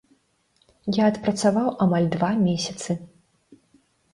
[1.01, 2.91] Я адпрацаваў амаль два месяцы.